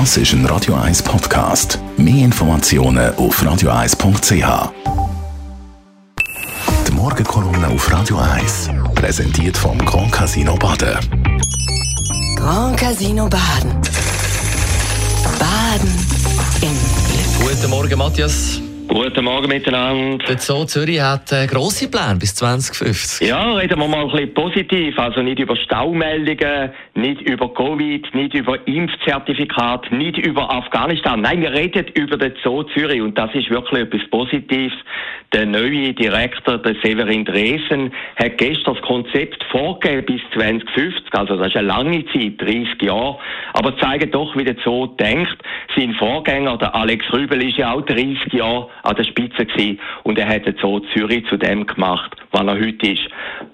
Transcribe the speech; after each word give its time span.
Das 0.00 0.16
ist 0.16 0.32
ein 0.32 0.44
Radio 0.46 0.74
1 0.74 1.04
Podcast. 1.04 1.78
Mehr 1.96 2.24
Informationen 2.24 3.14
auf 3.14 3.40
radio1.ch. 3.40 4.72
Die 6.88 6.92
Morgenkolumne 6.92 7.68
auf 7.68 7.92
Radio 7.92 8.18
1 8.18 8.70
präsentiert 8.96 9.56
vom 9.56 9.78
Grand 9.78 10.10
Casino 10.10 10.56
Baden. 10.56 10.98
Grand 12.34 12.76
Casino 12.76 13.28
Baden. 13.28 13.70
Baden 15.38 15.94
im 16.60 16.76
Glück. 17.38 17.52
Guten 17.52 17.70
Morgen, 17.70 17.96
Matthias. 17.96 18.63
Guten 18.94 19.24
Morgen 19.24 19.48
miteinander. 19.48 20.24
Der 20.24 20.38
Zoo 20.38 20.66
Zürich 20.66 21.00
hat 21.00 21.32
äh, 21.32 21.48
grosse 21.48 21.90
Pläne 21.90 22.14
bis 22.14 22.32
2050. 22.36 23.26
Ja, 23.26 23.54
reden 23.54 23.80
wir 23.80 23.88
mal 23.88 24.04
ein 24.04 24.10
bisschen 24.12 24.32
positiv. 24.34 24.96
Also 24.96 25.20
nicht 25.20 25.40
über 25.40 25.56
Staumeldungen, 25.56 26.70
nicht 26.94 27.20
über 27.22 27.52
Covid, 27.52 28.14
nicht 28.14 28.34
über 28.34 28.56
Impfzertifikat, 28.68 29.90
nicht 29.90 30.18
über 30.18 30.48
Afghanistan. 30.48 31.22
Nein, 31.22 31.40
wir 31.40 31.52
reden 31.52 31.86
über 31.94 32.16
den 32.16 32.34
Zoo 32.44 32.62
Zürich 32.72 33.02
und 33.02 33.18
das 33.18 33.34
ist 33.34 33.50
wirklich 33.50 33.80
etwas 33.80 34.08
Positives. 34.10 34.78
Der 35.32 35.44
neue 35.44 35.92
Direktor, 35.92 36.58
der 36.58 36.76
Severin 36.84 37.24
Dresen, 37.24 37.92
hat 38.14 38.38
gestern 38.38 38.74
das 38.74 38.82
Konzept 38.84 39.42
vorgegeben 39.50 40.06
bis 40.06 40.20
2050. 40.34 41.02
Also 41.10 41.34
das 41.34 41.48
ist 41.48 41.56
eine 41.56 41.66
lange 41.66 42.04
Zeit, 42.12 42.40
30 42.40 42.80
Jahre. 42.82 43.18
Aber 43.54 43.76
zeigt 43.78 44.14
doch, 44.14 44.36
wie 44.36 44.44
der 44.44 44.54
Zoo 44.62 44.86
denkt. 44.86 45.36
Sein 45.76 45.94
Vorgänger, 45.94 46.56
der 46.58 46.76
Alex 46.76 47.04
Rübel, 47.12 47.42
ist 47.42 47.56
ja 47.56 47.72
auch 47.72 47.82
30 47.82 48.32
Jahre 48.32 48.68
an 48.84 48.96
der 48.96 49.04
Spitze 49.04 49.46
gewesen 49.46 49.80
und 50.04 50.18
er 50.18 50.28
hat 50.28 50.46
den 50.46 50.56
Zoo 50.60 50.80
Zürich 50.92 51.26
zu 51.26 51.36
dem 51.36 51.66
gemacht, 51.66 52.14
was 52.32 52.42
er 52.42 52.54
heute 52.54 52.92
ist. 52.92 53.02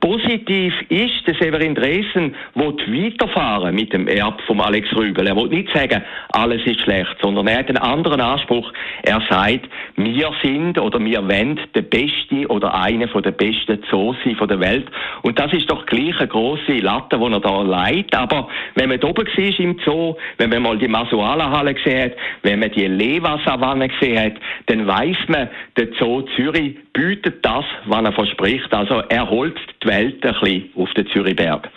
Positiv 0.00 0.74
ist, 0.88 1.26
der 1.26 1.34
Severin 1.34 1.74
Dresen 1.74 2.34
will 2.54 2.74
weiterfahren 2.86 3.74
mit 3.74 3.92
dem 3.92 4.08
Erb 4.08 4.40
von 4.42 4.60
Alex 4.60 4.94
Rübel. 4.94 5.26
Er 5.26 5.36
will 5.36 5.48
nicht 5.48 5.72
sagen, 5.72 6.02
alles 6.32 6.64
ist 6.66 6.80
schlecht, 6.80 7.16
sondern 7.22 7.46
er 7.46 7.58
hat 7.58 7.68
einen 7.68 7.78
anderen 7.78 8.20
Anspruch. 8.20 8.72
Er 9.02 9.22
sagt, 9.28 9.68
wir 9.96 10.30
sind 10.42 10.78
oder 10.78 10.98
wir 10.98 11.22
wollen 11.28 11.60
der 11.74 11.82
beste 11.82 12.46
oder 12.48 12.74
einer 12.74 13.08
von 13.08 13.22
der 13.22 13.32
besten 13.32 13.82
Zoos 13.90 14.16
von 14.36 14.48
der 14.48 14.60
Welt. 14.60 14.86
Und 15.22 15.38
das 15.38 15.52
ist 15.52 15.70
doch 15.70 15.86
gleich 15.86 16.18
eine 16.18 16.28
grosse 16.28 16.78
Latte, 16.78 17.18
die 17.18 17.32
er 17.32 17.40
da 17.40 17.62
leitet. 17.62 18.14
Aber 18.14 18.48
wenn 18.74 18.88
man 18.88 19.00
da 19.00 19.08
oben 19.08 19.26
war 19.26 19.60
im 19.60 19.78
Zoo, 19.84 20.14
wenn 20.38 20.50
man 20.50 20.62
mal 20.62 20.78
die 20.78 20.88
Masuala-Halle 20.88 21.74
gesehen 21.74 22.04
hat, 22.04 22.12
wenn 22.42 22.60
man 22.60 22.70
die 22.72 22.86
Lewa-Savanne 22.86 23.88
gesehen 23.88 24.18
hat, 24.18 24.32
dann 24.66 24.86
weiß 24.86 25.16
man, 25.28 25.48
der 25.76 25.88
Zoo 25.98 26.22
Zürich 26.36 26.76
bietet 26.92 27.44
das, 27.44 27.64
was 27.86 28.04
er 28.04 28.12
verspricht. 28.12 28.72
Also 28.72 29.02
er 29.08 29.28
holt 29.28 29.58
die 29.82 29.88
Welt 29.88 30.24
ein 30.24 30.34
bisschen 30.40 30.70
auf 30.76 30.92
den 30.94 31.06
Zürichberg. 31.08 31.68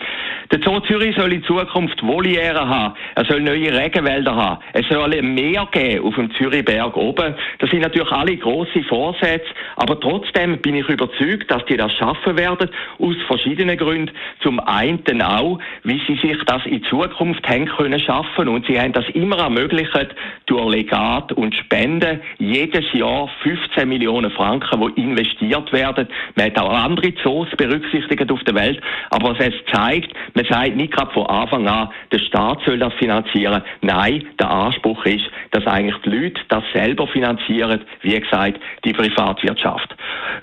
Der 0.51 0.61
Zoo 0.61 0.79
Zürich 0.81 1.15
soll 1.15 1.33
in 1.33 1.43
Zukunft 1.43 2.03
Voliere 2.03 2.67
haben. 2.67 2.93
Er 3.15 3.25
soll 3.25 3.41
neue 3.41 3.75
Regenwälder 3.75 4.35
haben. 4.35 4.59
Es 4.73 4.87
soll 4.87 5.19
mehr 5.21 5.67
geben 5.71 6.05
auf 6.05 6.15
dem 6.15 6.31
Zürichberg 6.35 6.95
oben. 6.95 7.33
Das 7.59 7.69
sind 7.71 7.81
natürlich 7.81 8.11
alle 8.11 8.37
grosse 8.37 8.83
Vorsätze. 8.83 9.47
Aber 9.77 9.99
trotzdem 9.99 10.59
bin 10.59 10.75
ich 10.75 10.87
überzeugt, 10.87 11.49
dass 11.49 11.65
die 11.65 11.77
das 11.77 11.91
schaffen 11.93 12.37
werden. 12.37 12.69
Aus 12.99 13.15
verschiedenen 13.25 13.77
Gründen. 13.77 14.11
Zum 14.41 14.59
einen 14.59 15.21
auch, 15.21 15.59
wie 15.83 15.99
sie 16.07 16.15
sich 16.17 16.37
das 16.45 16.63
in 16.65 16.83
Zukunft 16.83 17.47
haben 17.47 17.65
können 17.65 17.99
schaffen. 17.99 18.47
Und 18.47 18.67
sie 18.67 18.79
haben 18.79 18.93
das 18.93 19.05
immer 19.13 19.39
ermöglicht 19.39 19.93
durch 20.45 20.69
Legat 20.69 21.31
und 21.31 21.55
Spenden. 21.55 22.21
Jedes 22.37 22.85
Jahr 22.93 23.29
15 23.41 23.87
Millionen 23.87 24.31
Franken, 24.31 24.93
die 24.95 25.01
investiert 25.01 25.71
werden. 25.73 26.07
Man 26.35 26.47
hat 26.47 26.59
auch 26.59 26.71
andere 26.71 27.13
Zoos 27.15 27.49
berücksichtigt 27.57 28.31
auf 28.31 28.43
der 28.43 28.55
Welt. 28.55 28.81
Aber 29.09 29.31
was 29.31 29.39
es 29.39 29.53
zeigt, 29.71 30.13
man 30.33 30.45
sagt 30.45 30.75
nicht 30.75 30.93
gerade 30.93 31.11
von 31.11 31.25
Anfang 31.27 31.67
an, 31.67 31.89
der 32.11 32.19
Staat 32.19 32.61
soll 32.65 32.79
das 32.79 32.93
finanzieren. 32.93 33.61
Nein, 33.81 34.25
der 34.39 34.49
Anspruch 34.49 35.05
ist, 35.05 35.25
dass 35.51 35.65
eigentlich 35.67 35.97
die 36.03 36.09
Leute 36.09 36.41
das 36.49 36.63
selber 36.73 37.07
finanzieren, 37.07 37.81
wie 38.01 38.19
gesagt, 38.19 38.59
die 38.83 38.93
Privatwirtschaft. 38.93 39.95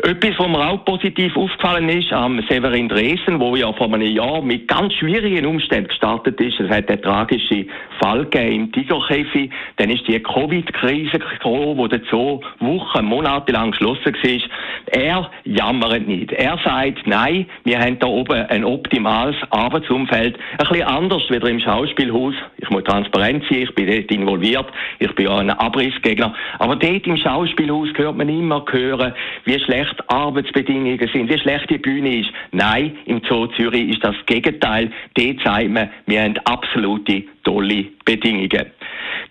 Etwas, 0.02 0.38
was 0.38 0.48
mir 0.48 0.68
auch 0.68 0.84
positiv 0.84 1.36
aufgefallen 1.36 1.88
ist, 1.88 2.12
am 2.12 2.42
Severin 2.48 2.88
Dresden, 2.88 3.40
wo 3.40 3.56
ja 3.56 3.72
vor 3.72 3.92
einem 3.92 4.02
Jahr 4.02 4.42
mit 4.42 4.68
ganz 4.68 4.94
schwierigen 4.94 5.46
Umständen 5.46 5.88
gestartet 5.88 6.40
ist. 6.40 6.60
Es 6.60 6.70
hat 6.70 6.88
den 6.88 7.02
tragischen 7.02 7.68
Fall 8.00 8.24
gegeben 8.24 8.54
im 8.54 8.72
Tigerkäfig. 8.72 9.50
Dann 9.76 9.90
ist 9.90 10.06
die 10.06 10.20
Covid-Krise 10.20 11.18
gekommen, 11.18 11.76
wo 11.76 11.86
der 11.86 12.00
Zoo 12.10 12.40
Wochen, 12.80 13.04
Monate 13.04 13.52
lang 13.52 13.72
geschlossen 13.72 14.14
war. 14.14 14.40
Er 14.86 15.30
jammert 15.44 16.06
nicht. 16.06 16.32
Er 16.32 16.58
sagt, 16.64 17.06
nein, 17.06 17.46
wir 17.64 17.78
haben 17.78 17.98
da 17.98 18.06
oben 18.06 18.46
ein 18.46 18.64
optimales 18.64 19.36
Arbeitsumfeld. 19.50 20.38
Ein 20.58 20.68
bisschen 20.68 20.86
anders 20.86 21.22
wie 21.28 21.50
im 21.50 21.60
Schauspielhaus. 21.60 22.34
Ich 22.56 22.70
muss 22.70 22.84
transparent 22.84 23.44
sein, 23.48 23.62
ich 23.62 23.74
bin 23.74 23.86
dort 23.86 24.10
involviert. 24.10 24.66
Ich 24.98 25.14
bin 25.14 25.26
ja 25.26 25.38
ein 25.38 25.50
Abrissgegner. 25.50 26.34
Aber 26.58 26.76
dort 26.76 27.06
im 27.06 27.16
Schauspielhaus 27.16 27.88
hört 27.96 28.16
man 28.16 28.28
immer 28.28 28.64
hören, 28.70 29.12
wie 29.44 29.58
schlecht 29.60 29.96
Arbeitsbedingungen 30.08 31.10
sind, 31.12 31.30
wie 31.30 31.38
schlecht 31.38 31.70
die 31.70 31.78
Bühne 31.78 32.20
ist. 32.20 32.30
Nein, 32.52 32.96
im 33.06 33.22
Zoo 33.28 33.46
Zürich 33.48 33.90
ist 33.90 34.04
das 34.04 34.16
Gegenteil. 34.26 34.90
Dort 35.14 35.40
sagt 35.44 35.68
man, 35.68 35.90
wir 36.06 36.22
haben 36.22 36.38
absolute 36.44 37.24
tolle 37.44 37.86
Bedingungen. 38.04 38.66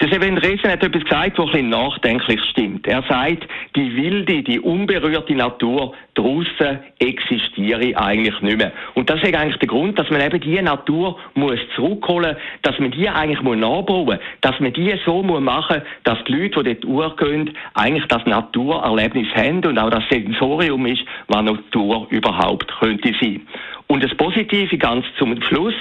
Der 0.01 0.07
Seven 0.07 0.37
Resen 0.37 0.71
hat 0.71 0.81
etwas 0.81 1.03
gesagt, 1.03 1.37
was 1.37 1.47
ein 1.47 1.51
bisschen 1.51 1.69
nachdenklich 1.69 2.41
stimmt. 2.51 2.87
Er 2.87 3.03
sagt, 3.09 3.45
die 3.75 3.97
wilde, 3.97 4.43
die 4.43 4.57
unberührte 4.57 5.35
Natur 5.35 5.93
draussen 6.13 6.79
existiere 6.99 7.97
eigentlich 7.97 8.39
nicht 8.39 8.57
mehr. 8.57 8.71
Und 8.93 9.09
das 9.09 9.21
ist 9.21 9.35
eigentlich 9.35 9.59
der 9.59 9.67
Grund, 9.67 9.99
dass 9.99 10.09
man 10.09 10.21
eben 10.21 10.39
diese 10.39 10.61
Natur 10.61 11.19
muss 11.33 11.59
zurückholen, 11.75 12.37
dass 12.61 12.79
man 12.79 12.91
die 12.91 13.09
eigentlich 13.09 13.41
muss 13.41 13.57
nachbauen, 13.57 14.19
dass 14.39 14.57
man 14.61 14.71
die 14.71 14.97
so 15.05 15.21
muss 15.21 15.41
machen, 15.41 15.81
dass 16.05 16.23
die 16.23 16.31
Leute, 16.31 16.63
die 16.63 16.75
dort 16.75 16.85
urgehen, 16.85 17.57
eigentlich 17.73 18.05
das 18.05 18.25
Naturerlebnis 18.25 19.27
haben 19.35 19.65
und 19.65 19.77
auch 19.77 19.89
das 19.89 20.03
Sensorium 20.09 20.85
ist, 20.85 21.03
was 21.27 21.43
Natur 21.43 22.07
überhaupt 22.09 22.71
könnte 22.79 23.13
sein. 23.19 23.45
Und 23.91 24.03
das 24.03 24.15
Positive 24.15 24.77
ganz 24.77 25.03
zum 25.17 25.41
Schluss, 25.41 25.73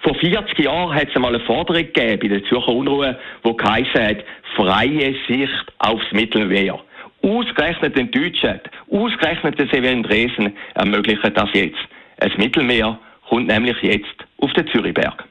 vor 0.00 0.14
40 0.14 0.56
Jahren 0.60 0.94
hat 0.94 1.08
es 1.08 1.16
einmal 1.16 1.34
eine 1.34 1.44
Forderung 1.44 1.82
gegeben 1.82 2.20
bei 2.20 2.28
der 2.28 2.44
Zürcher 2.44 2.68
Unruhe, 2.68 3.18
wo 3.42 3.54
geheißen 3.54 4.08
hat, 4.08 4.24
freie 4.54 5.16
Sicht 5.26 5.72
aufs 5.78 6.12
Mittelmeer. 6.12 6.78
Ausgerechnet 7.22 7.96
den 7.96 8.08
Deutschen, 8.12 8.60
ausgerechnet 8.88 9.58
den 9.58 9.68
Severin 9.68 10.04
Dresden 10.04 10.52
ermöglichen 10.74 11.34
das 11.34 11.48
jetzt. 11.54 11.80
Das 12.18 12.36
Mittelmeer 12.36 13.00
kommt 13.28 13.48
nämlich 13.48 13.76
jetzt 13.82 14.14
auf 14.38 14.52
den 14.52 14.68
Zürichberg. 14.68 15.24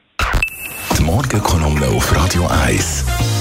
Die 0.98 1.04
Morgenkolumne 1.04 1.86
auf 1.86 2.14
Radio 2.14 2.46
1 2.66 3.35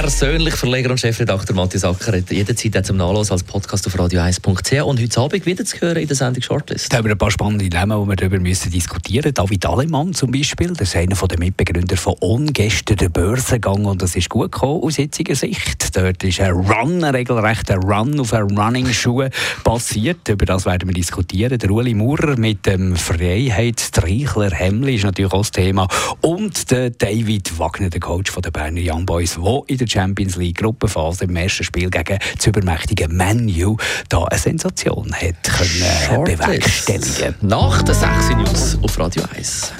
persönlich 0.00 0.54
Verleger 0.54 0.90
und 0.92 1.00
Chefredakteur 1.00 1.56
Matthias 1.56 1.82
Acker 1.82 2.16
hat 2.16 2.30
jederzeit 2.30 2.86
zum 2.86 2.98
Nachlass 2.98 3.32
als 3.32 3.42
Podcast 3.42 3.84
auf 3.88 3.96
radio1.ch 3.96 4.82
und 4.82 5.02
heute 5.02 5.20
Abend 5.20 5.44
wieder 5.44 5.64
zu 5.64 5.80
hören 5.80 5.96
in 5.96 6.06
der 6.06 6.16
Sendung 6.16 6.40
Shortlist. 6.40 6.92
Da 6.92 6.98
haben 6.98 7.06
wir 7.06 7.12
ein 7.12 7.18
paar 7.18 7.32
spannende 7.32 7.68
Themen, 7.68 8.00
die 8.00 8.08
wir 8.08 8.14
darüber 8.14 8.38
müssen 8.38 8.70
diskutieren. 8.70 9.34
David 9.34 9.66
Alemann 9.66 10.14
zum 10.14 10.30
Beispiel, 10.30 10.68
das 10.68 10.90
ist 10.90 10.96
einer 10.96 11.16
der 11.16 11.38
Mitbegründer 11.40 11.96
von 11.96 12.14
On, 12.20 12.52
gestern 12.52 12.96
der 12.96 13.08
Börsengang 13.08 13.86
und 13.86 14.00
das 14.00 14.14
ist 14.14 14.28
gut 14.28 14.52
gekommen 14.52 14.84
aus 14.84 14.98
jetziger 14.98 15.34
Sicht. 15.34 15.96
Dort 15.96 16.22
ist 16.22 16.40
ein 16.40 16.52
Run, 16.52 17.02
ein 17.02 17.16
regelrechter 17.16 17.78
Run 17.78 18.20
auf 18.20 18.32
einen 18.32 18.56
Running-Schuh 18.56 19.28
passiert. 19.64 20.28
Über 20.28 20.46
das 20.46 20.64
werden 20.64 20.88
wir 20.88 20.94
diskutieren. 20.94 21.58
Der 21.58 21.70
Uli 21.72 21.94
Maurer 21.94 22.38
mit 22.38 22.66
dem 22.66 22.94
Freiheitstreichler 22.94 24.52
Hemmli 24.52 24.94
ist 24.94 25.04
natürlich 25.04 25.32
auch 25.32 25.38
das 25.38 25.50
Thema 25.50 25.88
und 26.20 26.70
der 26.70 26.90
David 26.90 27.58
Wagner, 27.58 27.90
der 27.90 28.00
Coach 28.00 28.30
von 28.30 28.42
der 28.42 28.52
Berner 28.52 28.80
Young 28.80 29.04
Boys, 29.04 29.34
der 29.34 29.62
in 29.66 29.87
der 29.88 30.00
Champions 30.00 30.36
League 30.36 30.58
Gruppenphase 30.58 31.24
im 31.24 31.36
ersten 31.36 31.64
Spiel 31.64 31.90
gegen 31.90 32.18
das 32.36 32.46
übermächtige 32.46 33.08
Menu 33.08 33.76
da 34.08 34.24
eine 34.24 34.38
Sensation 34.38 35.12
hat 35.14 35.42
können 35.42 36.24
bewerkstelligen. 36.24 37.34
Nach 37.40 37.82
der 37.82 37.94
6 37.94 38.28
News 38.30 38.78
auf 38.82 38.98
Radio 38.98 39.22
1. 39.36 39.72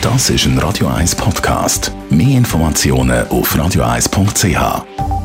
Das 0.00 0.30
ist 0.30 0.46
ein 0.46 0.58
Radio 0.58 0.88
1 0.88 1.14
Podcast. 1.16 1.92
Mehr 2.10 2.38
Informationen 2.38 3.26
auf 3.28 3.54
radio1.ch. 3.54 5.17